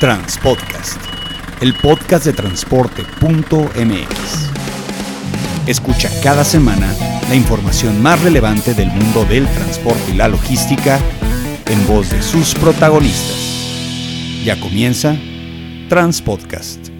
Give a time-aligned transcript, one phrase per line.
[0.00, 0.98] Transpodcast,
[1.60, 4.50] el podcast de transporte.mx.
[5.66, 6.90] Escucha cada semana
[7.28, 10.98] la información más relevante del mundo del transporte y la logística
[11.66, 14.42] en voz de sus protagonistas.
[14.42, 15.18] Ya comienza
[15.90, 16.99] Transpodcast.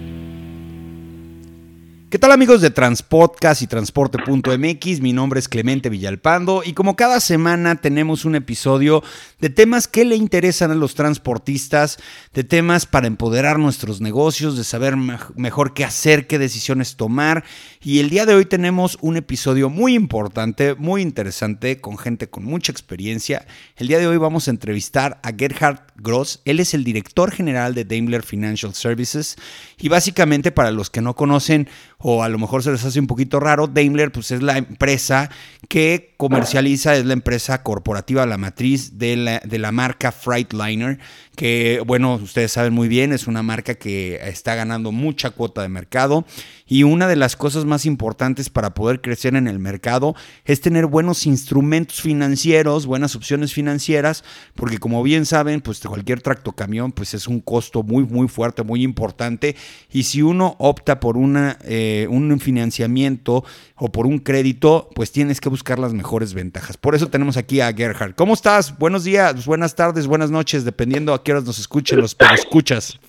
[2.11, 4.99] ¿Qué tal amigos de Transpodcast y Transporte.mx?
[4.99, 9.01] Mi nombre es Clemente Villalpando y como cada semana tenemos un episodio
[9.39, 11.99] de temas que le interesan a los transportistas,
[12.33, 17.45] de temas para empoderar nuestros negocios, de saber mejor qué hacer, qué decisiones tomar.
[17.83, 22.45] Y el día de hoy tenemos un episodio muy importante, muy interesante, con gente con
[22.45, 23.47] mucha experiencia.
[23.75, 26.43] El día de hoy vamos a entrevistar a Gerhard Gross.
[26.45, 29.35] Él es el director general de Daimler Financial Services
[29.79, 31.67] y básicamente para los que no conocen,
[31.97, 35.31] o a lo mejor se les hace un poquito raro, Daimler pues es la empresa
[35.67, 40.99] que comercializa, es la empresa corporativa, la matriz de la, de la marca Freightliner,
[41.35, 45.69] que bueno, ustedes saben muy bien, es una marca que está ganando mucha cuota de
[45.69, 46.23] mercado.
[46.67, 50.85] Y una de las cosas más importantes para poder crecer en el mercado es tener
[50.85, 54.23] buenos instrumentos financieros, buenas opciones financieras,
[54.55, 58.83] porque como bien saben, pues cualquier tractocamión pues es un costo muy muy fuerte, muy
[58.83, 59.55] importante.
[59.91, 63.43] Y si uno opta por una, eh, un financiamiento
[63.75, 66.77] o por un crédito, pues tienes que buscar las mejores ventajas.
[66.77, 68.15] Por eso tenemos aquí a Gerhard.
[68.15, 68.77] ¿Cómo estás?
[68.77, 72.99] Buenos días, buenas tardes, buenas noches, dependiendo a qué horas nos escuchen los escuchas.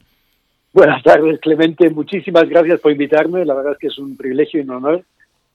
[0.73, 1.91] Buenas tardes, Clemente.
[1.91, 3.45] Muchísimas gracias por invitarme.
[3.45, 5.05] La verdad es que es un privilegio y un honor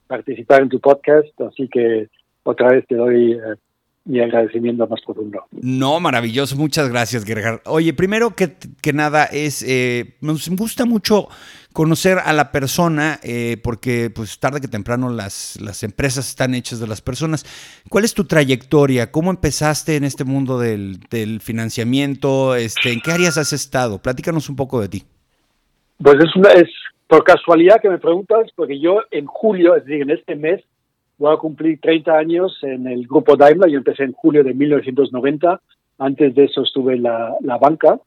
[0.06, 1.40] participar en tu podcast.
[1.42, 2.08] Así que
[2.44, 3.56] otra vez te doy eh,
[4.06, 5.44] mi agradecimiento más profundo.
[5.52, 6.56] No, maravilloso.
[6.56, 7.62] Muchas gracias, Gerhard.
[7.66, 11.30] Oye, primero que, que nada, es eh, nos gusta mucho
[11.78, 16.80] conocer a la persona, eh, porque pues tarde que temprano las, las empresas están hechas
[16.80, 17.45] de las personas.
[17.88, 19.11] ¿Cuál es tu trayectoria?
[19.11, 20.97] ¿Cómo empezaste en este mundo del,
[21.39, 22.56] financiamiento?
[22.56, 24.02] Este, ¿En qué áreas has estado?
[24.02, 25.03] Platícanos un poco de ti.
[26.02, 26.67] Pues es, una, es
[27.06, 30.63] por casualidad que me preguntas, porque yo en julio, es decir, en este mes,
[31.19, 33.69] voy a cumplir 30 años en el grupo Daimler.
[33.69, 35.62] Yo empecé en julio de 1990.
[36.00, 38.00] Antes de eso estuve en la, la banca.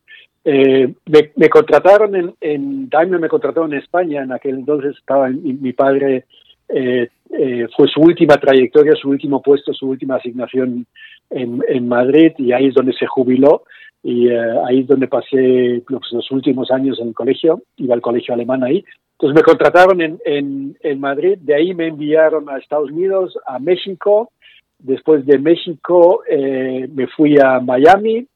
[0.42, 0.94] Eh,
[1.36, 6.24] me, contrataron en, en, Daimler, me contrataron en España, en aquel entonces estaba mi, padre,
[6.68, 10.86] eh, eh, fue su última trayectoria, su último puesto, su última asignación
[11.28, 13.64] en, en Madrid y ahí es donde se jubiló
[14.02, 18.64] y ahí es donde pasé los, últimos años en el colegio, iba al colegio alemán
[18.64, 18.82] ahí.
[19.18, 23.58] Entonces me contrataron en, en, en Madrid, de ahí me enviaron a Estados Unidos, a
[23.58, 24.30] México,
[24.78, 28.26] después de México me fui a Miami,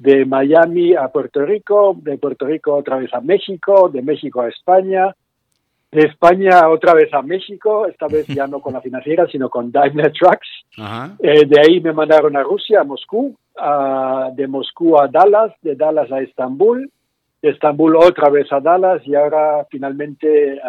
[0.00, 4.48] de Miami a Puerto Rico, de Puerto Rico otra vez a México, de México a
[4.48, 5.14] España,
[5.92, 9.70] de España otra vez a México, esta vez ya no con la financiera, sino con
[9.70, 10.48] Daimler Trucks.
[11.22, 13.36] Eh, de ahí me mandaron a Rusia, a Moscú,
[14.34, 16.90] de Moscú a Dallas, de Dallas a Estambul,
[17.42, 20.60] de Estambul otra vez a Dallas y ahora finalmente eh,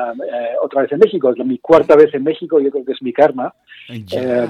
[0.62, 1.30] otra vez en México.
[1.30, 3.53] Es mi cuarta vez en México, yo creo que es mi karma.
[3.88, 4.47] Eh,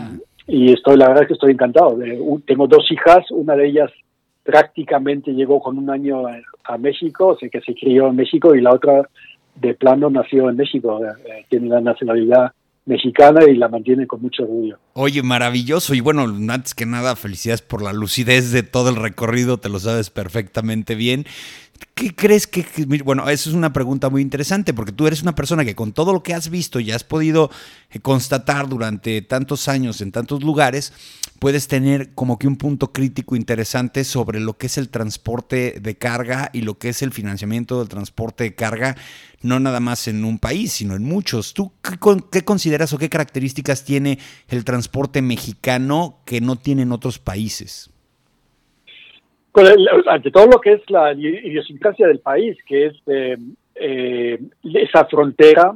[0.47, 1.99] y estoy, la verdad es que estoy encantado.
[2.47, 3.91] tengo dos hijas, una de ellas
[4.43, 8.61] prácticamente llegó con un año a, México, o sea que se crió en México y
[8.61, 9.09] la otra
[9.55, 12.53] de plano nació en México, eh, tiene la nacionalidad
[12.85, 14.77] mexicana y la mantiene con mucho orgullo.
[14.93, 15.93] Oye, maravilloso.
[15.93, 19.79] Y bueno, antes que nada, felicidades por la lucidez de todo el recorrido, te lo
[19.79, 21.25] sabes perfectamente bien.
[21.93, 22.65] ¿Qué crees que,
[23.03, 26.13] bueno, eso es una pregunta muy interesante porque tú eres una persona que con todo
[26.13, 27.51] lo que has visto y has podido
[27.91, 30.93] eh, constatar durante tantos años en tantos lugares,
[31.37, 35.95] puedes tener como que un punto crítico interesante sobre lo que es el transporte de
[35.95, 38.97] carga y lo que es el financiamiento del transporte de carga,
[39.43, 41.53] no nada más en un país, sino en muchos.
[41.53, 41.99] ¿Tú qué,
[42.31, 47.90] qué consideras o qué características tiene el transporte mexicano que no tienen otros países?
[50.07, 53.37] Ante todo lo que es la idiosincrasia del país, que es eh,
[53.75, 55.75] eh, esa frontera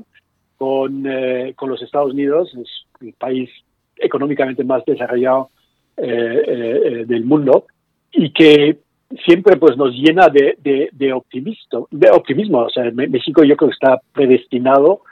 [0.57, 2.69] con, eh, con los Estados Unidos, es
[3.01, 3.49] el país
[3.97, 5.49] económicamente más desarrollado
[5.97, 7.67] del mundo
[8.11, 8.79] y que
[9.25, 10.57] siempre pues nos llena de,
[10.91, 12.65] de, optimismo, de optimismo.
[12.65, 15.03] O sea, México yo creo que está predestinado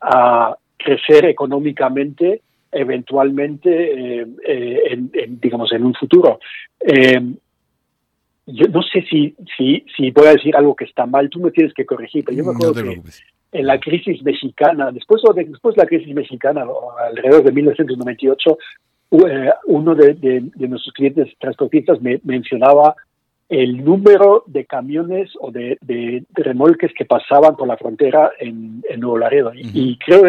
[0.00, 2.40] a crecer económicamente
[2.72, 6.38] eventualmente en, digamos en un futuro
[8.46, 11.50] yo no sé si, si, si voy a decir algo que está mal, tú me
[11.50, 13.00] tienes que corregir, pero yo me acuerdo que
[13.52, 16.64] en la crisis mexicana, después, de, después de la crisis mexicana,
[17.08, 18.58] alrededor de 1998,
[19.12, 22.94] eh, uno de, de, nuestros clientes transportistas me mencionaba
[23.48, 29.00] el número de camiones o de, de, remolques que pasaban por la frontera en, en
[29.00, 29.52] Nuevo Laredo.
[29.54, 30.22] Y creo,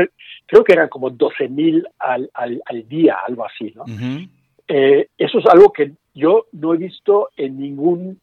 [0.46, 3.74] creo que eran como 12 mil al, al, al, día, algo así.
[3.76, 3.84] ¿no?
[4.68, 8.20] eh, eso es algo que yo no he visto en ningún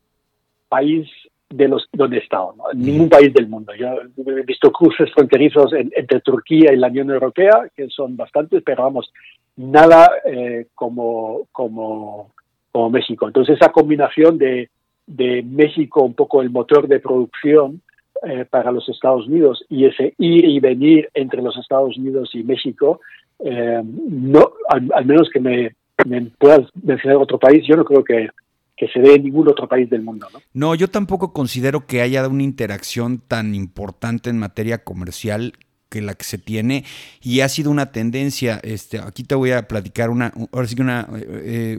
[0.68, 1.08] país
[1.48, 3.72] de los donde he estado, en ningún país del mundo.
[3.74, 3.86] Yo
[4.26, 9.12] he visto cruces fronterizos entre Turquía y la Unión Europea, que son bastantes, pero vamos,
[9.56, 12.32] nada eh, como, como,
[12.72, 13.28] como México.
[13.28, 14.68] Entonces esa combinación de,
[15.06, 17.80] de México, un poco el motor de producción
[18.26, 22.42] eh, para los Estados Unidos, y ese ir y venir entre los Estados Unidos y
[22.42, 23.00] México,
[23.38, 25.74] eh, no, al, menos que me,
[26.06, 28.28] me puedas mencionar otro país, yo no creo que
[28.76, 30.26] que se dé en ningún otro país del mundo.
[30.32, 30.40] ¿no?
[30.52, 35.52] no, yo tampoco considero que haya una interacción tan importante en materia comercial
[35.88, 36.84] que la que se tiene
[37.22, 38.58] y ha sido una tendencia.
[38.64, 41.78] Este, aquí te voy a platicar una, ahora sí que una, eh,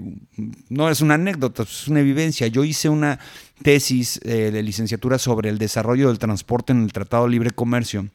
[0.69, 2.47] no es una anécdota, es una vivencia.
[2.47, 3.19] Yo hice una
[3.61, 8.07] tesis eh, de licenciatura sobre el desarrollo del transporte en el Tratado de Libre Comercio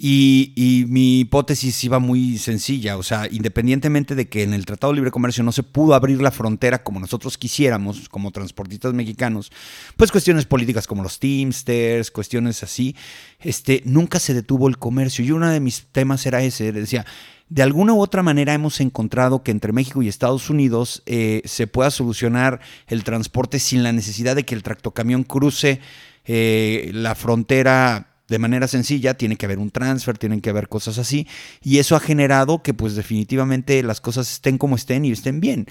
[0.00, 4.96] y, mi hipótesis iba muy sencilla, o sea, independientemente de que en el Tratado de
[4.96, 9.50] Libre Comercio no se pudo abrir la frontera como nosotros quisiéramos, como transportistas mexicanos,
[9.96, 12.96] pues cuestiones políticas como los Teamsters, cuestiones así,
[13.40, 15.24] este, nunca se detuvo el comercio.
[15.24, 17.04] Y uno de mis temas era ese, decía,
[17.48, 21.66] de alguna u otra manera hemos encontrado que entre México y Estados Unidos eh, se
[21.66, 25.80] pueda solucionar el transporte sin la necesidad de que el tractocamión cruce
[26.26, 30.98] eh, la frontera de manera sencilla, tiene que haber un transfer, tienen que haber cosas
[30.98, 31.26] así,
[31.62, 35.66] y eso ha generado que pues definitivamente las cosas estén como estén y estén bien.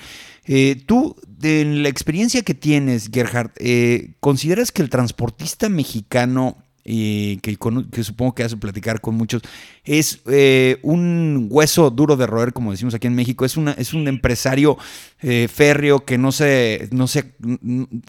[0.46, 6.58] Eh, tú, en la experiencia que tienes, Gerhard, eh, ¿consideras que el transportista mexicano
[6.90, 7.58] y que,
[8.02, 9.42] supongo que hace platicar con muchos,
[9.84, 13.94] es eh, un hueso duro de roer, como decimos aquí en México, es, una, es
[13.94, 14.78] un empresario
[15.22, 17.36] eh, férreo que no se, no se,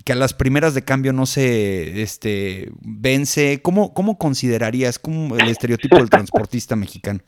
[0.05, 3.61] que a las primeras de cambio no se este, vence.
[3.63, 7.21] ¿Cómo, cómo considerarías como el estereotipo del transportista mexicano?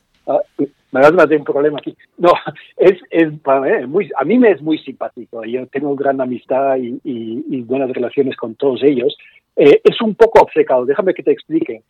[0.91, 1.95] Me vas a tener un problema aquí.
[2.17, 2.31] No,
[2.77, 5.43] es, es para muy, a mí me es muy simpático.
[5.45, 9.15] Yo tengo gran amistad y, y buenas relaciones con todos ellos.
[9.55, 11.83] Eh, es un poco obcecado, déjame que te explique.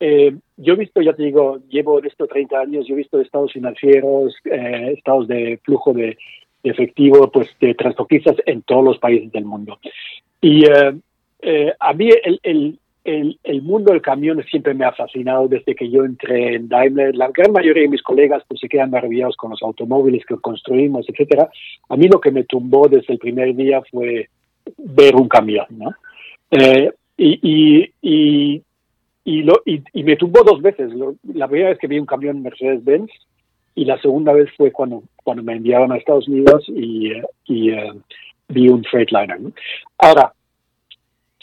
[0.00, 3.52] Eh, yo he visto, ya te digo, llevo esto 30 años, yo he visto estados
[3.52, 6.16] financieros, eh, estados de flujo de,
[6.62, 9.78] efectivo, pues de transportistas en todos los países del mundo.
[10.40, 15.74] Y a mí el, el, el, el, mundo del camión siempre me ha fascinado desde
[15.74, 17.14] que yo entré en Daimler.
[17.16, 21.08] La gran mayoría de mis colegas pues, se quedan maravillados con los automóviles que construimos,
[21.08, 21.48] etcétera.
[21.88, 24.28] A mí lo que me tumbó desde el primer día fue
[24.76, 25.90] ver un camión, ¿no?
[27.16, 28.62] y, y,
[29.24, 30.90] y, lo, y, me tumbó dos veces.
[31.34, 33.10] la primera vez que vi un camión Mercedes-Benz
[33.74, 37.12] y la segunda vez fue cuando, cuando me enviaron a Estados Unidos y,
[37.44, 37.92] y eh,
[38.48, 39.38] vi un Freightliner.
[39.98, 40.32] Ahora,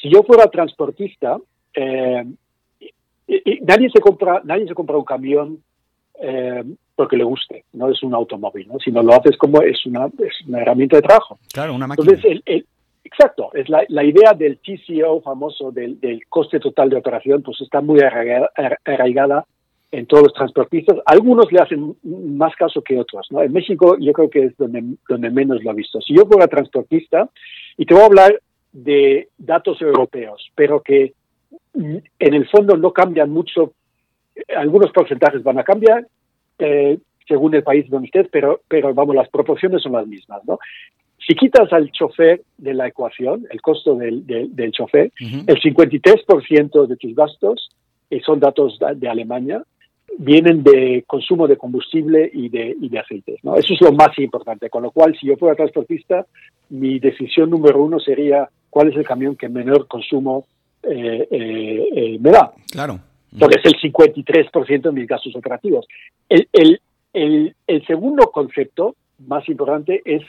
[0.06, 1.38] si yo fuera transportista,
[1.74, 2.24] eh,
[3.62, 5.64] nadie se compra nadie se compra un camión
[6.22, 6.64] eh,
[6.96, 8.78] porque le guste, no es un automóvil, ¿no?
[8.80, 11.40] sino lo haces como es una, es una herramienta de trabajo.
[11.52, 12.14] Claro, una máquina.
[12.14, 12.66] Entonces, el,
[13.04, 17.62] Exacto, es la, la idea del TCO famoso, del, del, coste total de operación, pues
[17.62, 19.46] está muy arraigada,
[19.92, 20.98] en todos los transportistas.
[21.06, 23.28] Algunos le hacen más caso que otros.
[23.30, 23.42] ¿no?
[23.44, 26.02] En México yo creo que es donde, donde menos lo he visto.
[26.02, 27.30] Si yo fuera transportista,
[27.78, 28.42] y te voy a hablar
[28.76, 31.14] de datos europeos, pero que
[31.74, 33.74] en el fondo no cambian mucho,
[34.56, 36.06] algunos porcentajes van a cambiar,
[36.60, 40.60] eh, según el país donde estés, pero, pero vamos, las proporciones son las mismas, ¿no?
[41.26, 46.98] Si quitas al chofer de la ecuación, el costo del, del, chofer, el 53% de
[46.98, 47.70] tus gastos,
[48.10, 49.64] y son datos de Alemania,
[50.20, 53.44] vienen de consumo de combustible y de, y de aceites.
[53.44, 53.56] ¿no?
[53.56, 54.70] Eso es lo más importante.
[54.70, 56.28] Con lo cual, si yo fuera transportista,
[56.70, 60.48] mi decisión número uno sería cuál es el camión que menor consumo
[60.84, 62.52] eh, eh, eh, me da.
[62.70, 63.00] Claro.
[63.40, 65.88] Porque es el 53% de mis gastos operativos.
[66.28, 66.82] El, el,
[67.14, 70.24] el, el segundo concepto más importante es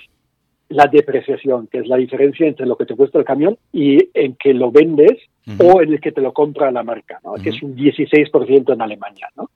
[0.69, 4.37] la depreciación, que es la diferencia entre lo que te cuesta el camión y en
[4.37, 5.19] que lo vendes
[5.59, 7.35] o en el que te lo compra la marca, ¿no?
[7.35, 9.29] que es un 16% en Alemania.
[9.37, 9.51] ¿no?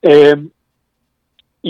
[0.00, 0.36] Eh,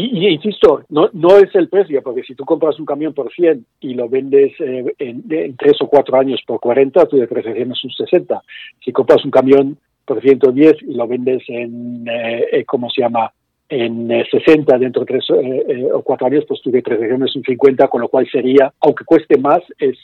[0.04, 3.64] y, insisto, no, no es el precio, porque si tú compras un camión por 100
[3.80, 7.84] y lo vendes eh, en, en, 3 o 4 años por 40, tu depreciación es
[7.84, 8.42] un 60.
[8.84, 13.32] Si compras un camión por 110 y lo vendes en, eh, ¿cómo se llama?,
[13.68, 17.34] en 60 eh, dentro de tres eh, eh, o cuatro años, pues tuve tres regiones
[17.34, 19.98] un 50, con lo cual sería, aunque cueste más, es,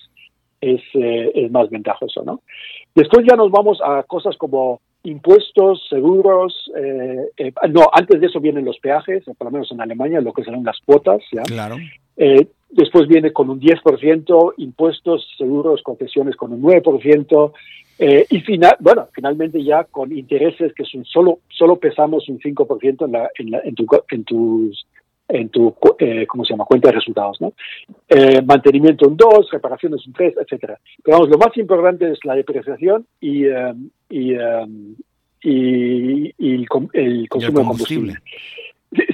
[0.61, 2.43] es, es más ventajoso, ¿no?
[2.95, 6.71] Después ya nos vamos a cosas como impuestos, seguros,
[7.71, 10.65] no, antes de eso vienen los peajes, por lo menos en Alemania, lo que serán
[10.65, 11.43] las cuotas, ¿ya?
[11.43, 11.77] Claro.
[12.71, 17.53] después viene con un 10%, impuestos, seguros, concesiones con un 9%,
[17.99, 23.05] eh, y final, bueno, finalmente ya con intereses que son solo, solo pesamos un 5%
[23.05, 24.87] en, la, en, la, en, tu, en tus
[25.29, 27.53] en tu, eh, ¿cómo se llama?, cuenta de resultados, ¿no?
[28.09, 30.79] Eh, mantenimiento un 2, reparaciones un 3, etcétera.
[31.03, 33.75] Pero vamos, lo más importante es la depreciación y, eh,
[34.11, 34.35] y,
[35.43, 38.15] y, el, consumo de combustible.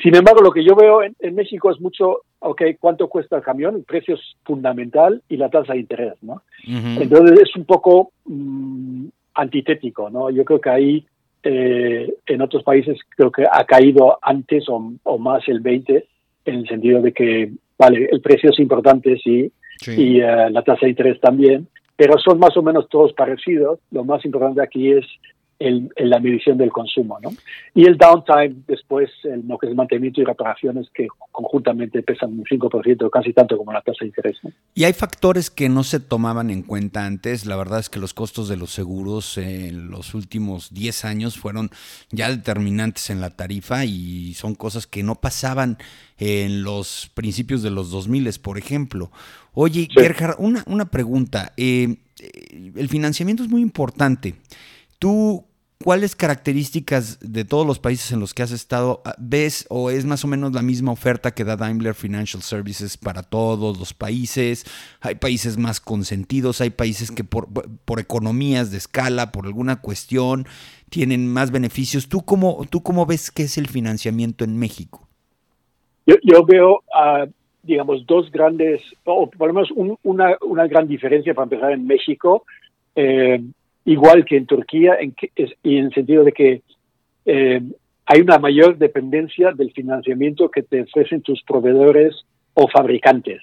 [0.02, 3.76] Sin embargo, lo que yo veo en, México es mucho, ok, ¿cuánto cuesta el camión?
[3.76, 6.42] El precio es fundamental y la tasa de interés, ¿no?
[6.66, 10.30] Entonces es un poco mm, antitético, ¿no?
[10.30, 11.06] Yo creo que ahí
[11.42, 16.06] eh, en otros países creo que ha caído antes o, más el 20
[16.44, 19.52] en el sentido de que, vale, el precio es importante, sí,
[19.86, 23.80] y eh, la tasa de interés también, pero son más o menos todos parecidos.
[23.90, 25.04] Lo más importante aquí es
[25.58, 27.30] en, la medición del consumo, ¿no?
[27.74, 32.44] Y el downtime después, el, lo que es mantenimiento y reparaciones que conjuntamente pesan un
[32.44, 34.36] 5%, casi tanto como la tasa de interés.
[34.74, 37.46] Y hay factores que no se tomaban en cuenta antes.
[37.46, 41.70] La verdad es que los costos de los seguros en los últimos 10 años fueron
[42.10, 45.78] ya determinantes en la tarifa y son cosas que no pasaban
[46.18, 49.10] en los principios de los 2000, por ejemplo.
[49.54, 51.52] Oye, Gerhard, una, una pregunta.
[51.56, 54.34] Eh, eh, el financiamiento es muy importante.
[54.98, 55.44] ¿Tú
[55.84, 60.04] ¿Cuáles características de todos los países en los que has estado ah, ves o es
[60.04, 64.64] más o menos la misma oferta que da Daimler Financial Services para todos los países?
[65.00, 67.46] Hay países más consentidos, hay países que por,
[67.84, 70.46] por economías de escala, por alguna cuestión,
[70.90, 72.08] tienen más beneficios.
[72.08, 75.06] ¿Tú cómo, tú cómo ves que es el financiamiento en México?
[76.06, 76.82] Yo, veo,
[77.62, 79.70] digamos, dos grandes, o por lo menos
[80.02, 82.44] una, una gran diferencia para empezar en México.
[82.96, 83.40] Eh,
[83.88, 85.14] igual que en Turquía, en
[85.62, 86.62] y en el sentido de que
[87.24, 87.62] eh,
[88.04, 92.14] hay una mayor dependencia del financiamiento que te ofrecen tus proveedores
[92.52, 93.40] o fabricantes.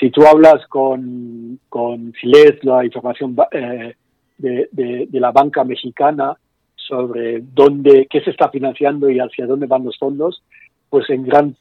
[0.00, 3.94] Si tú hablas con, con si lees la información eh,
[4.38, 6.36] de, de, la banca mexicana
[6.74, 10.42] sobre dónde, qué se está financiando y hacia dónde van los fondos,
[10.88, 11.56] pues en gran,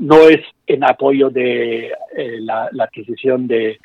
[0.00, 3.78] no es en apoyo de eh, la adquisición de,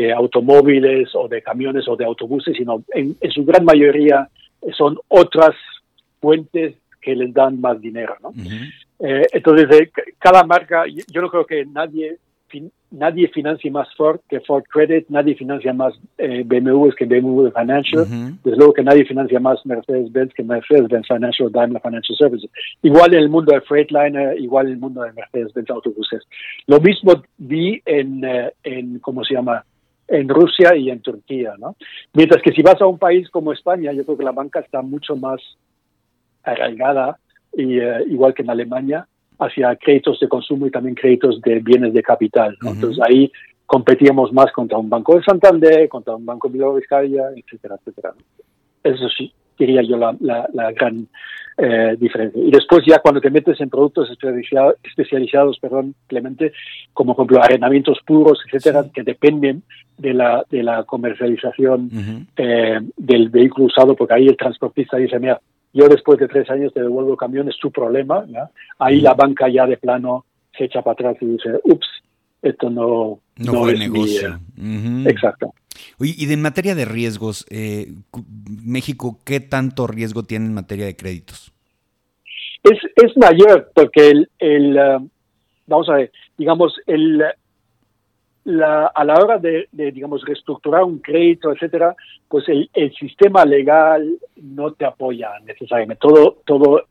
[0.00, 4.28] de automóviles o de camiones o de autobuses, sino en, su gran mayoría
[4.76, 5.54] son otras
[6.20, 8.16] fuentes que les dan más dinero.
[8.22, 8.32] ¿no?
[9.00, 12.18] Eh, entonces, eh, cada marca, yo no creo que nadie
[12.90, 18.04] nadie financie más Ford que Ford Credit, nadie financia más eh, BMW que BMW Financial,
[18.42, 22.50] desde luego que nadie financia más Mercedes-Benz que Mercedes-Benz Financial, Daimler Financial Services.
[22.82, 26.22] Igual en el mundo de Freightliner, igual en el mundo de Mercedes-Benz Autobuses.
[26.66, 28.22] Lo mismo vi en,
[28.64, 29.64] en, ¿cómo se llama?
[30.10, 31.76] En Rusia y en Turquía, ¿no?
[32.12, 34.82] Mientras que si vas a un país como España, yo creo que la banca está
[34.82, 35.40] mucho más
[36.42, 37.18] arraigada,
[37.52, 39.06] y, eh, igual que en Alemania,
[39.38, 42.56] hacia créditos de consumo y también créditos de bienes de capital.
[42.62, 43.30] Entonces ahí
[43.66, 48.12] competíamos más contra un banco de Santander, contra un banco de Vizcaya, etcétera, etcétera.
[48.82, 50.14] Eso sí, diría yo la,
[50.52, 51.08] la gran
[51.62, 52.38] eh, diferente.
[52.38, 54.08] Y después ya cuando te metes en productos
[54.82, 56.52] especializados, perdón, Clemente,
[56.94, 59.62] como por ejemplo arrendamientos puros, etcétera, que dependen
[59.98, 65.38] de la, de la comercialización eh, del vehículo usado, porque ahí el transportista dice, mira,
[65.74, 68.24] yo después de tres años te devuelvo el camión, es tu problema.
[68.78, 70.24] Ahí la banca ya de plano
[70.56, 71.86] se echa para atrás y dice, ups,
[72.40, 74.40] esto no, no, es negocio.
[75.06, 75.52] Exacto.
[75.98, 77.92] Y en materia de riesgos, eh,
[78.64, 81.52] México, ¿qué tanto riesgo tiene en materia de créditos?
[82.62, 85.08] Es, es mayor porque el, el uh,
[85.66, 87.22] vamos a ver, digamos, el,
[88.44, 91.94] la, a la hora de, digamos, reestructurar un crédito, etcétera,
[92.28, 96.00] pues el, el, sistema legal no te apoya necesariamente.
[96.00, 96.82] Todo, todo,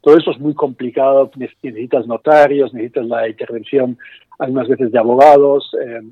[0.00, 1.30] todo eso es muy complicado.
[1.36, 3.98] Necesitas notarios, necesitas la intervención
[4.38, 6.02] algunas veces de abogados, eh,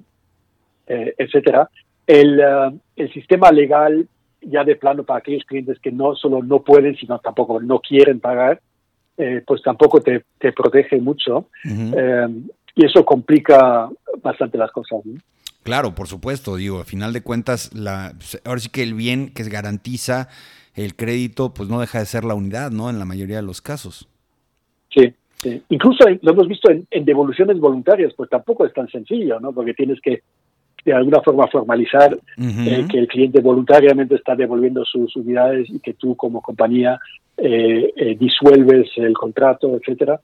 [0.87, 1.69] eh, etcétera.
[2.07, 4.07] El, uh, el sistema legal
[4.47, 8.21] ya de plano para aquellos clientes que no solo no pueden, sino tampoco no quieren
[8.21, 8.61] pagar,
[9.17, 11.49] eh, pues tampoco te, te protege mucho.
[11.65, 12.27] Eh,
[12.77, 13.89] y eso complica
[14.23, 15.01] bastante las cosas.
[15.63, 18.13] Claro, por supuesto, digo, al final de cuentas, la,
[18.45, 20.29] ahora sí que el bien que garantiza
[20.75, 22.91] el crédito, pues no deja de ser la unidad, ¿no?
[22.91, 24.09] En la mayoría de los casos.
[24.91, 25.15] Sí,
[25.69, 29.53] incluso lo hemos visto en, en, devoluciones voluntarias, pues tampoco es tan sencillo, ¿no?
[29.53, 30.23] Porque tienes que
[30.85, 35.95] de alguna forma formalizar eh, que el cliente voluntariamente está devolviendo sus unidades y que
[35.95, 37.01] tú como compañía
[37.37, 40.21] eh, eh, disuelves el contrato, etcétera.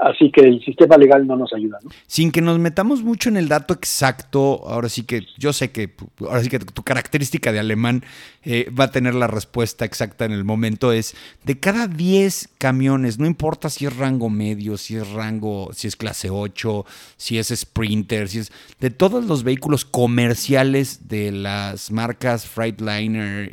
[0.00, 1.78] Así que el sistema legal no nos ayuda.
[2.06, 5.90] Sin que nos metamos mucho en el dato exacto, ahora sí que yo sé que
[6.20, 8.04] ahora sí que tu característica de alemán
[8.44, 10.92] eh, va a tener la respuesta exacta en el momento.
[10.92, 15.88] Es de cada 10 camiones, no importa si es rango medio, si es rango, si
[15.88, 16.86] es clase 8,
[17.16, 23.50] si es Sprinter, si es de todos los vehículos comerciales de las marcas Freightliner,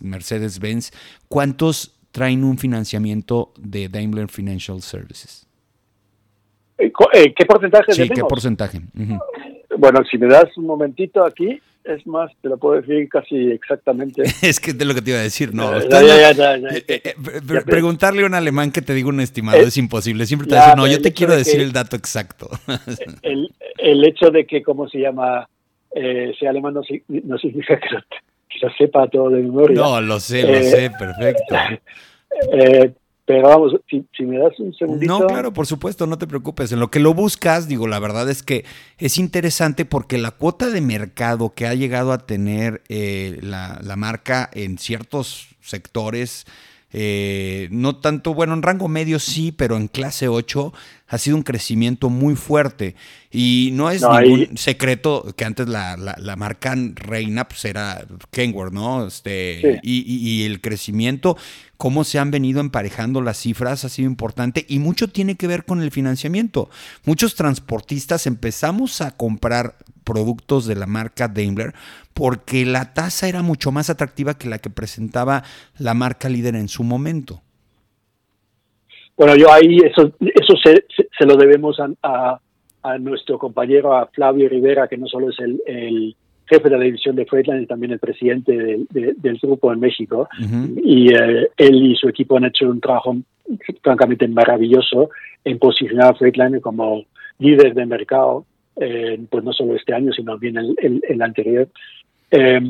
[0.00, 0.92] Mercedes-Benz,
[1.28, 5.45] ¿cuántos traen un financiamiento de Daimler Financial Services?
[6.78, 8.80] ¿Qué porcentaje sí, ¿qué porcentaje?
[9.78, 14.22] Bueno, si me das un momentito aquí, es más, te lo puedo decir casi exactamente.
[14.42, 15.70] es que es lo que te iba a decir, no.
[17.64, 20.26] preguntarle a un alemán que te diga un estimado es imposible.
[20.26, 22.50] Siempre te dice, no, yo te quiero decir el dato exacto.
[23.22, 25.48] el, el, hecho de que, ¿cómo se llama?
[25.94, 29.76] Eh, sea alemán no, no significa que lo, que lo, sepa todo de memoria.
[29.76, 31.54] No, lo sé, lo sé, perfecto.
[32.52, 32.92] Eh,
[33.26, 35.18] pero vamos, si, me das un segundito.
[35.18, 36.70] No, claro, por supuesto, no te preocupes.
[36.70, 38.64] En lo que lo buscas, digo, la verdad es que
[38.98, 43.96] es interesante porque la cuota de mercado que ha llegado a tener eh, la, la
[43.96, 46.46] marca en ciertos sectores
[46.92, 50.72] eh, no tanto, bueno, en rango medio sí, pero en clase 8
[51.08, 52.94] ha sido un crecimiento muy fuerte.
[53.30, 59.06] Y no es ningún secreto que antes la, la, marca reina pues era Kenworth, ¿no?
[59.06, 61.36] Este, y, el crecimiento,
[61.76, 65.64] cómo se han venido emparejando las cifras ha sido importante y mucho tiene que ver
[65.64, 66.70] con el financiamiento.
[67.04, 71.74] Muchos transportistas empezamos a comprar productos de la marca Daimler
[72.14, 75.42] porque la tasa era mucho más atractiva que la que presentaba
[75.78, 77.42] la marca líder en su momento.
[79.18, 80.84] Bueno, yo ahí eso, eso se,
[81.18, 82.40] se lo debemos a,
[82.82, 86.84] a, nuestro compañero, a Flavio Rivera, que no solo es el, el jefe de la
[86.84, 90.28] división de Freightliner y también el presidente del grupo en México.
[90.82, 93.16] Y eh, él y su equipo han hecho un trabajo
[93.82, 95.10] francamente maravilloso
[95.44, 97.02] en posicionar a Freightliner como
[97.38, 98.44] líder de mercado
[98.76, 101.68] eh, pues no solo este año, sino también el, el, anterior.
[102.30, 102.60] Eh,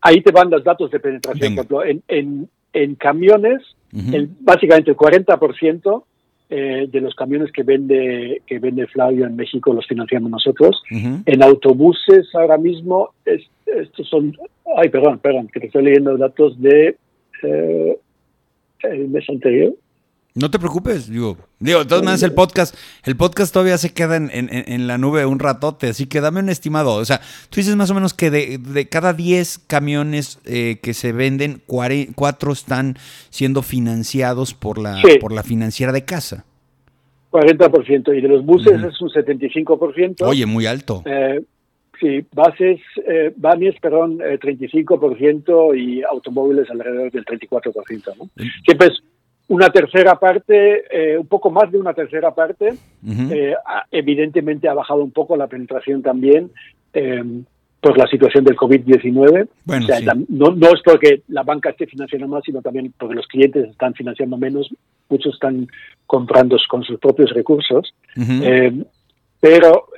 [0.00, 1.54] ahí te van los datos de penetración.
[1.54, 6.04] Por ejemplo, en, en, en camiones, el, básicamente el 40%
[6.50, 10.82] eh, de los camiones que vende que vende Flavio en México los financiamos nosotros.
[10.90, 14.36] En autobuses ahora mismo, estos son,
[14.76, 16.96] ay, perdón, perdón, que te estoy leyendo datos de
[17.42, 19.74] el mes anterior.
[20.36, 22.74] No te preocupes, digo, digo, de todas maneras el podcast,
[23.04, 26.48] el podcast todavía se queda en, en, la nube un ratote, así que dame un
[26.48, 26.96] estimado.
[26.96, 30.92] O sea, tú dices más o menos que de, de cada 10 camiones eh, que
[30.92, 32.96] se venden, 4 están
[33.30, 36.44] siendo financiados por la, por la financiera de casa.
[37.30, 40.22] 40%, y de los buses es un 75%.
[40.22, 41.04] Oye, muy alto.
[41.06, 41.44] Eh,
[42.00, 43.32] sí, bases, eh,
[43.80, 48.16] perdón, 35% y automóviles alrededor del 34%.
[48.18, 48.28] ¿no?
[48.64, 49.00] Siempre es
[49.48, 52.74] una tercera parte, eh, un poco más de una tercera parte,
[53.06, 53.54] eh,
[53.90, 56.50] evidentemente ha bajado un poco la penetración también
[56.94, 57.22] eh,
[57.80, 59.48] por la situación del COVID-19.
[60.30, 63.92] no, no es porque la banca esté financiando más, sino también porque los clientes están
[63.92, 64.70] financiando menos,
[65.10, 65.68] muchos están
[66.06, 67.94] comprando con sus propios recursos.
[69.44, 69.88] Pero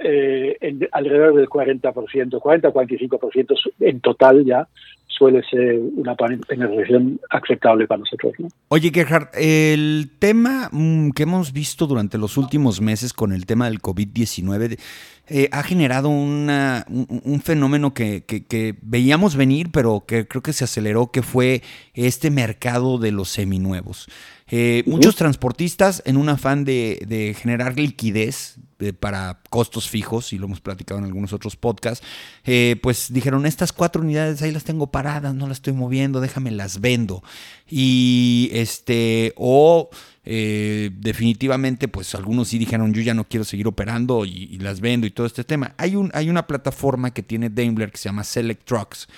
[0.91, 4.67] alrededor del 40%, 40-45% en total ya
[5.07, 8.33] suele ser una penetración aceptable para nosotros.
[8.67, 13.67] Oye, Gerhard, el tema mm, que hemos visto durante los últimos meses con el tema
[13.67, 14.81] del COVID-19
[15.29, 20.65] eh, ha generado una, un, fenómeno que, que, veíamos venir, pero que creo que se
[20.65, 21.63] aceleró, que fue
[21.95, 24.09] este mercado de los seminuevos.
[24.49, 30.45] Eh, muchos transportistas en un afán de, generar liquidez eh, para costos fijos, y lo
[30.45, 32.05] hemos platicado en algunos otros podcasts,
[32.45, 36.51] eh, pues dijeron, estas cuatro unidades ahí las tengo paradas, no las estoy moviendo, déjame
[36.51, 37.25] las vendo.
[37.67, 39.89] Y este, o
[40.27, 45.11] definitivamente, pues algunos sí dijeron, yo ya no quiero seguir operando y, las vendo y
[45.11, 45.75] todo este tema.
[45.79, 49.09] Hay, un, hay una plataforma que tiene Daimler que se llama Select Trucks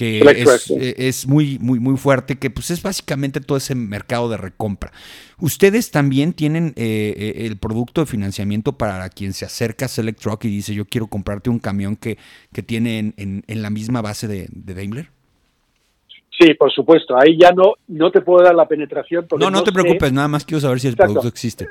[0.00, 4.38] que eh, es, muy, muy, muy fuerte, que pues es básicamente todo ese mercado de
[4.38, 4.92] recompra.
[5.38, 10.18] Ustedes también tienen eh, eh, el producto de financiamiento para quien se acerca a Select
[10.18, 12.16] Truck y dice yo quiero comprarte un camión que,
[12.50, 15.08] que tiene en, la misma base de, Daimler.
[16.38, 17.14] Sí, por supuesto.
[17.20, 19.26] Ahí ya no, no te puedo dar la penetración.
[19.38, 21.66] no, no, te preocupes, nada más quiero saber si el producto existe.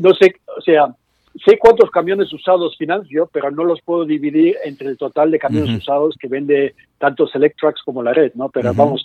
[0.00, 0.96] no sé, o sea,
[1.44, 5.78] sé cuántos camiones usados financio, pero no los puedo dividir entre el total de camiones
[5.78, 8.48] usados que vende tanto Select Trucks como la red, ¿no?
[8.48, 9.04] Pero vamos,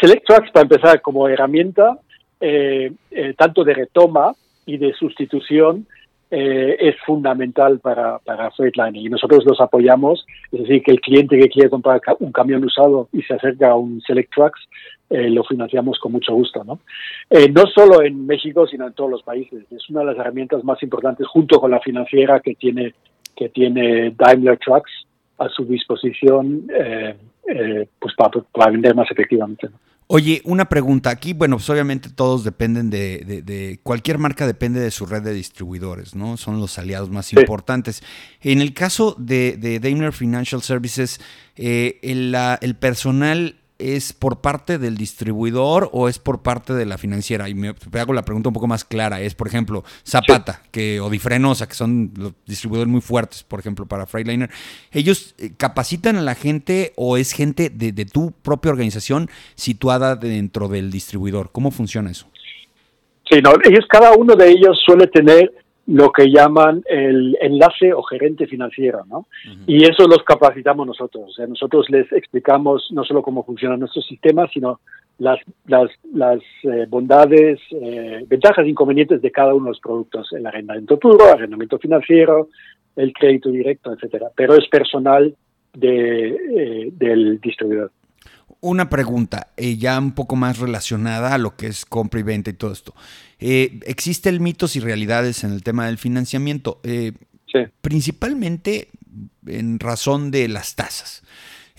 [0.00, 1.98] Select Trucks, para empezar, como herramienta,
[2.40, 4.32] eh, eh, tanto de retoma
[4.66, 5.86] y de sustitución,
[6.32, 11.36] eh, es fundamental para, para Freightliner y nosotros los apoyamos, es decir, que el cliente
[11.36, 14.60] que quiere comprar un camión usado y se acerca a un Select Trucks,
[15.10, 16.62] eh, lo financiamos con mucho gusto.
[16.62, 16.78] ¿no?
[17.28, 19.64] Eh, no solo en México, sino en todos los países.
[19.72, 22.94] Es una de las herramientas más importantes junto con la financiera que tiene,
[23.34, 25.06] que tiene Daimler Trucks
[25.38, 26.66] a su disposición
[27.98, 29.68] pues para, vender más efectivamente.
[30.12, 31.10] Oye, una pregunta.
[31.10, 36.16] Aquí, bueno, pues obviamente todos dependen de, cualquier marca depende de su red de distribuidores,
[36.16, 36.36] ¿no?
[36.36, 38.02] Son los aliados más importantes.
[38.40, 41.20] En el caso de, Daimler Financial Services,
[41.54, 47.48] eh, el, personal es por parte del distribuidor o es por parte de la financiera?
[47.48, 49.20] Y me, hago la pregunta un poco más clara.
[49.20, 53.86] Es, por ejemplo, Zapata que, o Difrenosa, que son los distribuidores muy fuertes, por ejemplo,
[53.86, 54.50] para Freightliner.
[54.92, 60.16] ¿Ellos eh, capacitan a la gente o es gente de, de tu propia organización situada
[60.16, 61.50] dentro del distribuidor?
[61.52, 62.26] ¿Cómo funciona eso?
[63.30, 65.52] Sí, no, ellos, cada uno de ellos suele tener
[65.90, 69.26] lo que llaman el enlace o gerente financiero, ¿no?
[69.66, 71.30] Y eso los capacitamos nosotros.
[71.30, 74.80] O sea, nosotros les explicamos no solo cómo funciona nuestro sistema, sino
[75.18, 80.32] las, las, las eh, bondades, eh, ventajas e inconvenientes de cada uno de los productos,
[80.32, 82.48] el arrendamiento puro, arrendamiento financiero,
[82.94, 84.28] el crédito directo, etcétera.
[84.36, 85.34] Pero es personal
[85.72, 87.90] de, eh, del distribuidor.
[88.60, 92.50] Una pregunta, eh, ya un poco más relacionada a lo que es compra y venta
[92.50, 92.94] y todo esto.
[93.38, 96.80] Eh, ¿Existe el mitos y realidades en el tema del financiamiento?
[96.82, 97.12] Eh,
[97.50, 97.60] sí.
[97.80, 98.88] Principalmente
[99.46, 101.22] en razón de las tasas.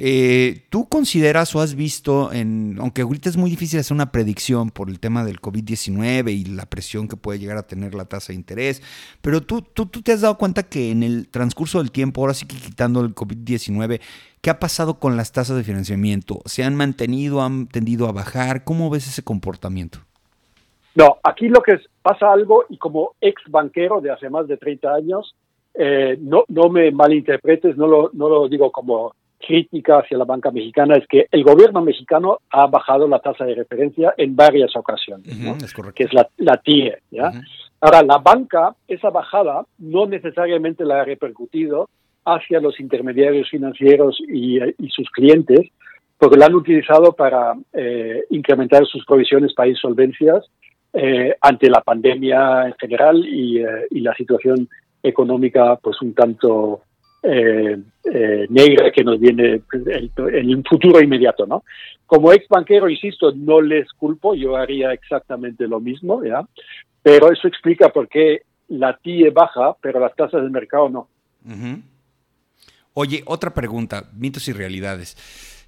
[0.04, 4.72] Eh, ¿Tú consideras o has visto, en, aunque ahorita es muy difícil hacer una predicción
[4.72, 8.34] por el tema del COVID-19 y la presión que puede llegar a tener la tasa
[8.34, 8.82] de interés,
[9.22, 12.34] pero tú, tú, tú te has dado cuenta que en el transcurso del tiempo, ahora
[12.34, 14.02] sí que quitando el COVID-19,
[14.42, 16.40] ¿qué ha pasado con las tasas de financiamiento?
[16.46, 18.64] ¿Se han mantenido, han tendido a bajar?
[18.64, 20.00] ¿Cómo ves ese comportamiento?
[20.96, 24.58] No, aquí lo que es, pasa algo y como ex banquero de hace más de
[24.58, 25.36] 30 años,
[25.76, 29.14] eh, no, no me malinterpretes, no lo, no lo digo como
[29.46, 33.56] crítica hacia la banca mexicana es que el gobierno mexicano ha bajado la tasa de
[33.56, 35.28] referencia en varias ocasiones,
[35.94, 36.98] que es la, la TIE.
[37.12, 37.32] ¿ya?
[37.82, 41.90] Ahora, la banca, esa bajada no necesariamente la ha repercutido
[42.26, 45.62] hacia los intermediarios financieros y, sus clientes,
[46.18, 50.46] porque la han utilizado para eh, incrementar sus provisiones para insolvencias
[50.94, 54.70] eh, ante la pandemia en general y, eh, y la situación
[55.02, 56.82] económica pues un tanto
[57.24, 61.64] eh, eh, negra que nos viene en el futuro inmediato, ¿no?
[62.06, 66.44] Como ex banquero, insisto, no les culpo, yo haría exactamente lo mismo, ¿ya?
[67.04, 71.08] Pero eso explica por qué la TIE baja, pero las tasas del mercado no.
[72.94, 75.16] Oye, otra pregunta, mitos y realidades.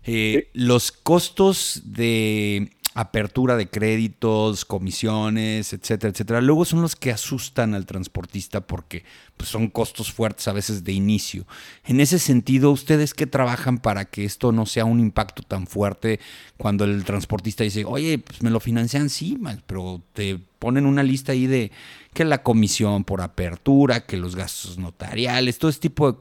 [0.06, 7.74] Eh, los costos de apertura de créditos, comisiones, etcétera, etcétera, luego son los que asustan
[7.74, 9.04] al transportista porque
[9.36, 11.48] pues, son costos fuertes a veces de inicio.
[11.86, 16.20] En ese sentido, ¿ustedes qué trabajan para que esto no sea un impacto tan fuerte
[16.58, 21.32] cuando el transportista dice, oye, pues me lo financian, sí, pero te ponen una lista
[21.32, 21.72] ahí de
[22.14, 26.18] que la comisión por apertura, que los gastos notariales, todo ese tipo de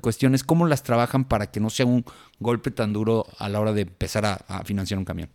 [0.00, 2.04] cuestiones, ¿cómo las trabajan para que no sea un
[2.40, 5.30] golpe tan duro a la hora de empezar a financiar un camión?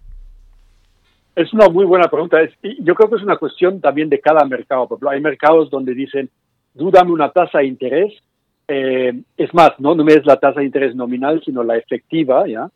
[1.35, 2.37] Es una muy buena pregunta.
[2.79, 4.87] Yo creo que es una cuestión también de cada mercado.
[4.87, 6.29] Por hay mercados donde dicen,
[6.73, 8.13] dúdame una tasa de interés.
[8.67, 9.95] Eh, es más, ¿no?
[9.95, 12.69] no es la tasa de interés nominal, sino la efectiva, ¿ya?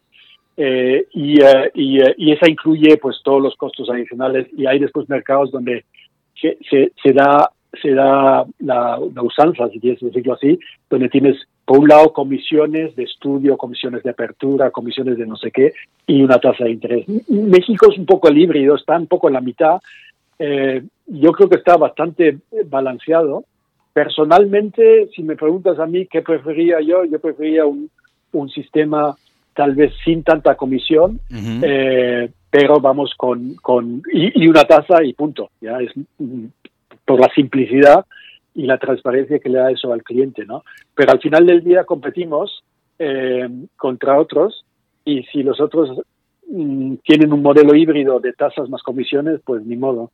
[0.58, 5.52] Eh, y, eh, y, esa incluye pues todos los costos adicionales y hay después mercados
[5.52, 5.84] donde
[6.34, 6.58] se,
[7.02, 7.52] se, da
[8.60, 10.58] la, usanza, si quieres decirlo así,
[10.90, 15.52] donde tienes por un lado comisiones de estudio, comisiones de apertura, comisiones de no sé
[15.52, 15.74] qué
[16.06, 17.06] y una tasa de interés.
[17.28, 19.82] México es un poco el híbrido, está un poco en la mitad.
[20.38, 23.46] Eh, yo creo que está bastante balanceado.
[23.94, 27.90] Personalmente, si me preguntas a mí qué prefería yo, yo prefería un,
[28.34, 29.16] un sistema
[29.56, 31.20] tal vez sin tanta comisión,
[31.64, 35.50] eh, pero vamos con, con y, y, una tasa y punto.
[35.62, 36.46] Ya es mm,
[37.06, 38.06] por la simplicidad
[38.56, 40.64] y la transparencia que le da eso al cliente, ¿no?
[40.96, 42.64] Pero al final del día competimos
[42.98, 44.66] eh, contra otros
[45.04, 46.02] y si los otros
[46.50, 50.10] mm, tienen un modelo híbrido de tasas más comisiones, pues ni modo.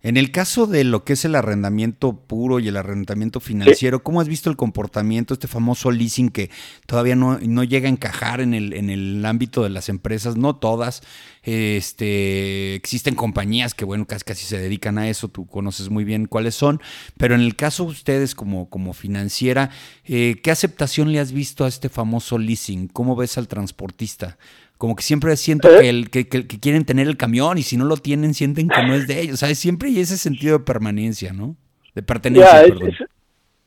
[0.00, 4.20] En el caso de lo que es el arrendamiento puro y el arrendamiento financiero, ¿cómo
[4.20, 6.50] has visto el comportamiento, este famoso leasing que
[6.86, 10.36] todavía no, no llega a encajar en el, en el ámbito de las empresas?
[10.36, 11.02] No todas.
[11.42, 16.26] Este, existen compañías que, bueno, casi, casi se dedican a eso, tú conoces muy bien
[16.26, 16.80] cuáles son,
[17.16, 19.70] pero en el caso de ustedes como, como financiera,
[20.04, 22.86] eh, ¿qué aceptación le has visto a este famoso leasing?
[22.86, 24.38] ¿Cómo ves al transportista?
[24.78, 25.80] Como que siempre siento ¿Eh?
[25.80, 26.10] que, el,
[26.46, 29.20] que, quieren tener el camión y si no lo tienen sienten que no es de
[29.20, 29.34] ellos.
[29.34, 31.56] O sea, siempre hay ese sentido de permanencia, ¿no?
[31.94, 32.64] De pertenencia.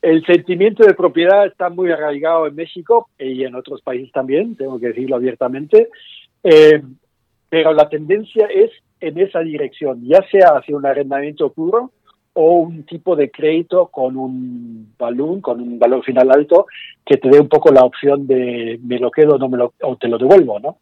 [0.00, 4.80] el sentimiento de propiedad está muy arraigado en México y en otros países también, tengo
[4.80, 5.90] que decirlo abiertamente.
[6.42, 6.82] Eh,
[7.50, 8.70] pero la tendencia es
[9.00, 11.92] en esa dirección, ya sea hacia un arrendamiento puro
[12.34, 16.66] o un tipo de crédito con un balón, con un valor final alto,
[17.04, 19.96] que te dé un poco la opción de me lo quedo no me lo, o
[19.96, 20.78] te lo devuelvo, ¿no?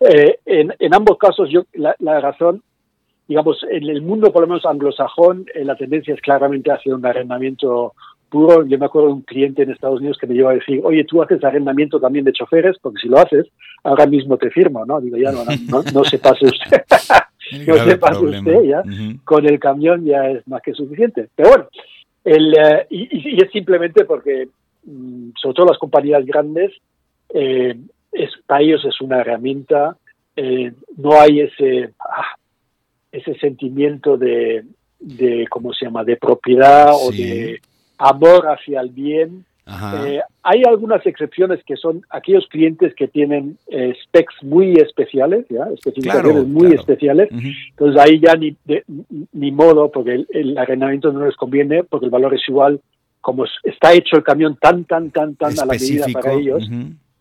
[0.00, 2.62] Eh, en, en, ambos casos, yo la, la, razón,
[3.26, 7.04] digamos, en el mundo por lo menos anglosajón, eh, la tendencia es claramente hacia un
[7.04, 7.94] arrendamiento
[8.28, 8.66] puro.
[8.66, 11.04] Yo me acuerdo de un cliente en Estados Unidos que me llevó a decir, oye,
[11.04, 13.46] tú haces arrendamiento también de choferes, porque si lo haces,
[13.84, 15.00] ahora mismo te firmo, ¿no?
[15.00, 16.82] Digo, ya no, no, no se pase usted.
[17.52, 18.82] no se pase usted, ya.
[19.24, 21.28] Con el camión ya es más que suficiente.
[21.34, 21.68] Pero bueno,
[22.24, 24.48] el, eh, y, es simplemente porque,
[24.84, 26.72] mm, sobre todo las compañías grandes,
[27.32, 27.76] eh,
[28.12, 29.96] es, para ellos es una herramienta,
[30.34, 32.36] eh, no hay ese, ah,
[33.12, 34.64] ese sentimiento de,
[34.98, 37.60] de, ¿cómo se llama?, de propiedad o de
[37.98, 39.44] amor hacia el bien.
[39.68, 45.66] Eh, hay algunas excepciones que son aquellos clientes que tienen eh, specs muy especiales, ¿ya?
[45.74, 47.28] especificaciones muy especiales.
[47.32, 48.56] Entonces ahí ya ni,
[49.32, 52.80] ni modo, porque el, arrendamiento no les conviene, porque el valor es igual.
[53.20, 56.70] Como está hecho el camión tan, tan, tan, tan a la medida para ellos,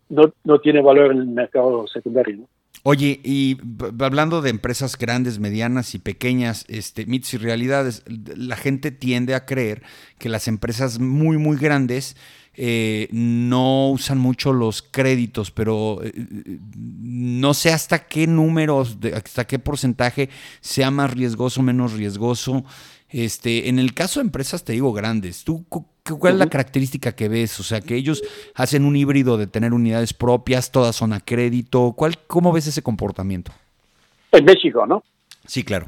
[0.10, 2.38] no, no tiene valor en el mercado secundario.
[2.38, 2.48] ¿no?
[2.84, 3.58] Oye, y
[4.00, 9.46] hablando de empresas grandes, medianas y pequeñas, este, mitos y realidades, la gente tiende a
[9.46, 9.82] creer
[10.20, 12.16] que las empresas muy, muy grandes
[12.58, 16.14] eh, no usan mucho los créditos, pero eh,
[16.76, 20.30] no sé hasta qué números, hasta qué porcentaje
[20.62, 22.64] sea más riesgoso menos riesgoso.
[23.10, 25.66] Este, en el caso de empresas, te digo grandes, ¿tú
[26.20, 27.60] ¿Cuál es la característica que ves?
[27.60, 28.22] O sea, que ellos
[28.54, 31.94] hacen un híbrido de tener unidades propias, todas son a crédito.
[31.98, 33.52] ¿Cuál, ¿Cómo ves ese comportamiento?
[34.32, 35.04] En México, ¿no?
[35.48, 35.88] Sí, claro.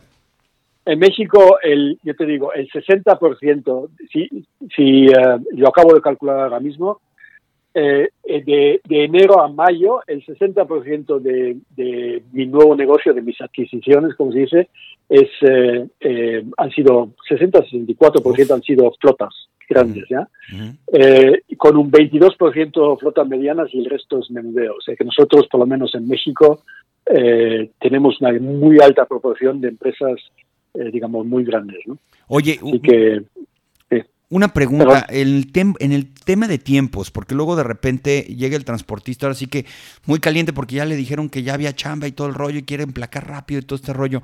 [0.86, 4.28] En México, el, yo te digo, el 60%, si,
[4.76, 7.00] si uh, yo acabo de calcular ahora mismo,
[7.74, 13.40] eh, de, de, enero a mayo, el 60% de, de mi nuevo negocio, de mis
[13.40, 14.70] adquisiciones, como se dice,
[15.10, 20.28] es, eh, eh, han sido 60-64% han sido flotas grandes, ¿ya?
[20.92, 24.76] Eh, con un 22% flotas medianas y el resto es menudeo.
[24.78, 26.62] O sea que nosotros, por lo menos en México,
[27.06, 30.20] eh, tenemos una muy alta proporción de empresas,
[30.74, 31.98] eh, digamos, muy grandes, ¿no?
[32.28, 33.24] Oye, que,
[34.30, 39.26] una pregunta, el en el tema de tiempos, porque luego de repente llega el transportista,
[39.26, 39.66] ahora sí que
[40.06, 42.64] muy caliente porque ya le dijeron que ya había chamba y todo el rollo y
[42.64, 44.22] quiere emplacar rápido y todo este rollo.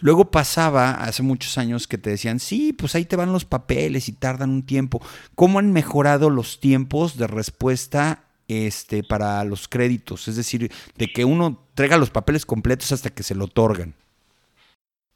[0.00, 4.08] Luego pasaba hace muchos años que te decían, sí, pues ahí te van los papeles
[4.08, 5.00] y tardan un tiempo.
[5.36, 10.26] ¿Cómo han mejorado los tiempos de respuesta este, para los créditos?
[10.26, 13.94] Es decir, de que uno traiga los papeles completos hasta que se lo otorgan.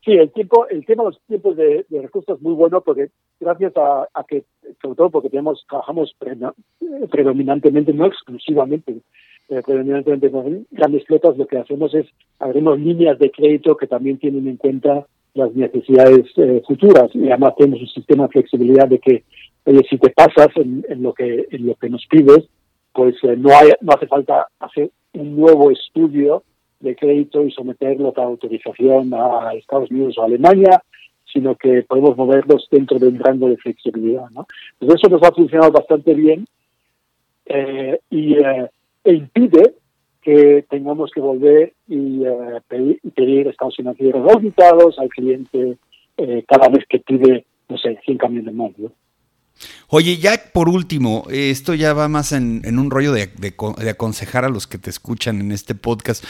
[0.05, 3.73] Sí, el tiempo, el tema de los tiempos de, respuesta es muy bueno porque gracias
[3.77, 4.45] a, que,
[4.83, 6.15] sobre todo porque tenemos, trabajamos
[7.11, 8.99] predominantemente, no exclusivamente,
[9.49, 12.07] eh, predominantemente con grandes flotas, lo que hacemos es
[12.39, 17.11] abrimos líneas de crédito que también tienen en cuenta las necesidades eh, futuras.
[17.15, 19.25] Y además tenemos un sistema de flexibilidad de que
[19.89, 22.49] si te pasas en, lo que en lo que nos pides,
[22.93, 26.43] pues eh, no hay, no hace falta hacer un nuevo estudio
[26.81, 30.83] de crédito y someterlo a autorización a Estados Unidos o Alemania,
[31.33, 34.31] sino que podemos moverlos dentro de un rango de flexibilidad.
[34.31, 34.47] ¿no?
[34.81, 36.47] Entonces eso nos ha funcionado bastante bien
[37.47, 38.71] eh, y eh,
[39.05, 39.75] e impide
[40.23, 45.77] que tengamos que volver y eh, pedir, estados financieros auditados al cliente
[46.49, 48.77] cada vez que pide, no sé, 100 camiones más.
[48.77, 48.91] ¿no?
[49.89, 54.49] Oye, ya por último, esto ya va más en, un rollo de, de, aconsejar a
[54.49, 56.25] los que te escuchan en este podcast.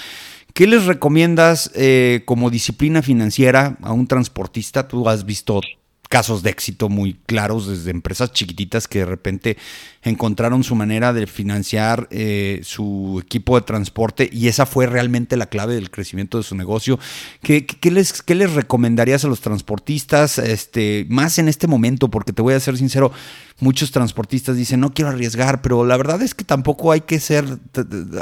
[0.59, 4.88] ¿Qué les recomiendas eh, como disciplina financiera a un transportista?
[4.88, 5.61] Tú has visto
[6.09, 9.57] casos de éxito muy claros desde empresas chiquititas que de repente
[10.03, 15.47] encontraron su manera de financiar eh, su equipo de transporte y esa fue realmente la
[15.47, 16.99] clave del crecimiento de su negocio.
[17.42, 22.11] ¿Qué, les, qué les recomendarías a los transportistas este, más en este momento?
[22.11, 23.12] Porque te voy a ser sincero,
[23.61, 27.44] muchos transportistas dicen no quiero arriesgar, pero la verdad es que tampoco hay que ser,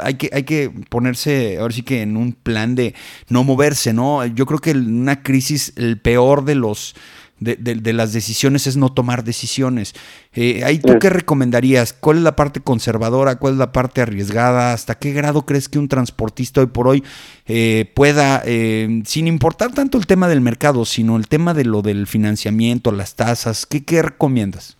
[0.03, 2.95] hay que, hay que ponerse ahora sí que en un plan de
[3.29, 4.25] no moverse, ¿no?
[4.25, 6.95] Yo creo que una crisis el peor de los
[7.39, 9.93] de, de, las decisiones es no tomar decisiones.
[10.33, 11.93] Eh, ahí tú qué recomendarías?
[11.93, 13.37] ¿Cuál es la parte conservadora?
[13.37, 14.73] ¿Cuál es la parte arriesgada?
[14.73, 17.03] ¿Hasta qué grado crees que un transportista hoy por hoy
[17.45, 21.81] eh, pueda, eh, sin importar tanto el tema del mercado, sino el tema de lo
[21.81, 24.75] del financiamiento, las tasas, ¿qué, qué recomiendas?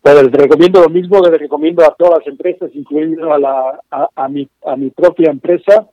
[0.00, 3.80] Pues les recomiendo lo mismo que les recomiendo a todas las empresas, incluyendo a, la,
[4.14, 5.86] a, mi, a mi propia empresa,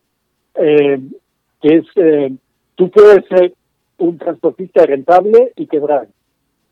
[0.54, 1.00] que
[1.64, 1.86] es,
[2.76, 3.26] tú puedes
[3.98, 6.08] un transportista rentable y quebrar.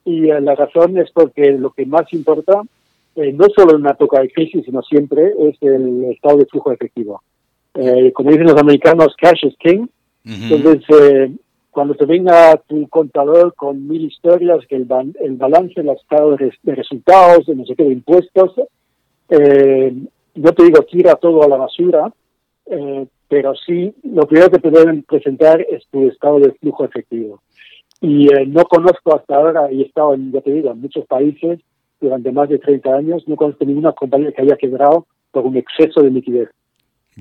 [0.05, 2.61] Y eh, la razón es porque lo que más importa,
[3.15, 6.71] eh, no solo en una toca de crisis, sino siempre, es el estado de flujo
[6.71, 7.21] efectivo.
[7.75, 9.87] Eh, como dicen los americanos, cash is king.
[10.23, 11.31] Entonces,
[11.71, 14.87] cuando te venga tu contador con mil historias, que el,
[15.19, 18.53] el balance, el estado de, resultados, de no sé qué, de impuestos,
[19.27, 22.13] yo te digo, tira todo a la basura,
[23.27, 27.41] pero sí, lo primero que te deben presentar es tu estado de flujo efectivo.
[27.99, 31.05] Y eh, no conozco hasta ahora, y he estado, en, ya te digo, en muchos
[31.05, 31.59] países,
[31.99, 36.01] durante más de 30 años, no conozco ninguna compañía que haya quebrado por un exceso
[36.01, 36.49] de liquidez.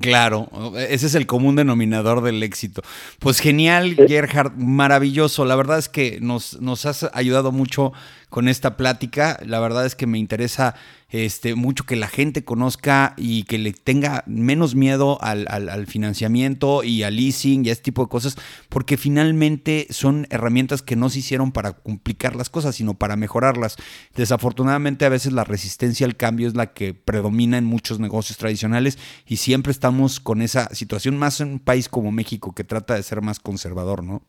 [0.00, 2.80] Claro, ese es el común denominador del éxito.
[3.18, 5.44] Pues genial, Gerhard, maravilloso.
[5.44, 7.92] La verdad es que nos, nos has ayudado mucho
[8.30, 9.38] con esta plática.
[9.44, 10.74] La verdad es que me interesa
[11.10, 17.02] este, mucho que la gente conozca y que le tenga menos miedo al, financiamiento y
[17.02, 18.36] al leasing y a este tipo de cosas,
[18.68, 23.76] porque finalmente son herramientas que no se hicieron para complicar las cosas, sino para mejorarlas.
[24.14, 28.98] Desafortunadamente a veces la resistencia al cambio es la que predomina en muchos negocios tradicionales
[29.26, 33.02] y siempre estamos con esa situación, más en un país como México que trata de
[33.02, 34.22] ser más conservador, ¿no?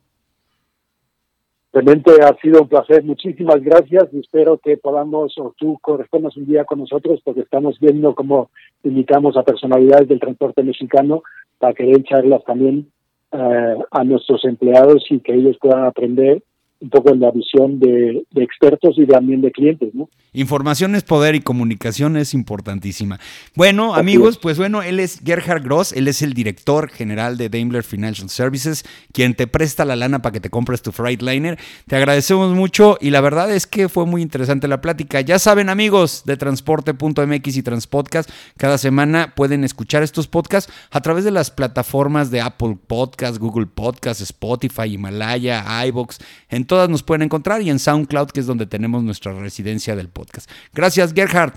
[1.74, 6.46] Realmente ha sido un placer, muchísimas gracias y espero que podamos o tú correspondas un
[6.46, 8.50] día con nosotros porque estamos viendo cómo
[8.84, 11.24] invitamos a personalidades del transporte mexicano
[11.60, 12.92] para que den charlas también
[13.32, 16.44] eh, a nuestros empleados y que ellos puedan aprender
[16.82, 20.10] un poco la visión de, expertos y también de clientes, ¿no?
[20.34, 23.20] Información es poder y comunicación es importantísima.
[23.56, 27.84] Bueno, amigos, pues bueno, él es Gerhard Gross, él es el director general de Daimler
[27.84, 31.60] Financial Services, quien te presta la lana para que te compres tu Freightliner.
[31.86, 35.22] Te agradecemos mucho y la verdad es que fue muy interesante la plática.
[35.22, 41.26] Ya saben, amigos de transporte.mx y Transpodcast, cada semana pueden escuchar estos podcasts a través
[41.26, 47.24] de las plataformas de Apple Podcast, Google Podcast, Spotify, Himalaya, iBox, en todas nos pueden
[47.24, 50.50] encontrar y en SoundCloud, que es donde tenemos nuestra residencia del podcast.
[50.74, 51.52] Gracias, Gerhard.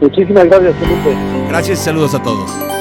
[0.00, 1.14] Muchísimas gracias, Felipe.
[1.50, 2.79] Gracias y saludos a todos.